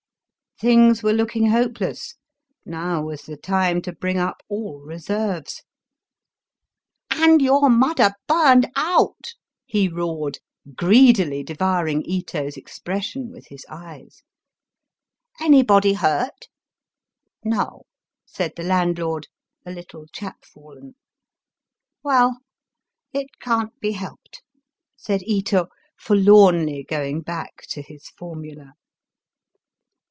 [0.59, 2.17] Things were looking hopeless.
[2.67, 5.63] Now was the time to bring up all reserves.
[7.09, 7.29] Digitized by VjOOQIC 288 EAST BY WEST.
[7.29, 9.33] ^* And yonr mudder burned out!"
[9.65, 10.39] he roared,
[10.75, 14.21] greedily devouring Ito's expression with his eyes.''
[15.41, 16.47] Anybody hurt?"
[17.45, 17.87] ^^ No,"
[18.27, 19.29] said the landlord,
[19.65, 20.93] a little chap fallen.
[22.05, 22.35] *^Well,
[23.11, 24.43] it can't be helped,"
[24.95, 28.73] said Ito, forlornly going back to his formula.